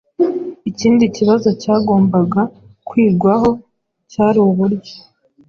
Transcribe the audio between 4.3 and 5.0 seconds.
uburyo